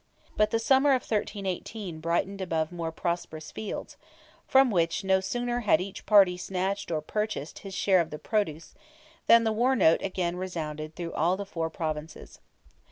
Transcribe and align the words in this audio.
But 0.35 0.49
the 0.49 0.57
summer 0.57 0.95
of 0.95 1.03
1318 1.03 1.99
brightened 1.99 2.41
above 2.41 2.71
more 2.71 2.91
prosperous 2.91 3.51
fields, 3.51 3.97
from 4.47 4.71
which 4.71 5.03
no 5.03 5.19
sooner 5.19 5.59
had 5.59 5.79
each 5.79 6.07
party 6.07 6.37
snatched 6.37 6.89
or 6.89 7.01
purchased 7.03 7.59
his 7.59 7.75
share 7.75 8.01
of 8.01 8.09
the 8.09 8.17
produce, 8.17 8.73
than 9.27 9.43
the 9.43 9.51
war 9.53 9.75
note 9.75 10.01
again 10.01 10.37
resounded 10.37 10.95
through 10.95 11.13
all 11.13 11.37
the 11.37 11.45
four 11.45 11.69
Provinces. 11.69 12.39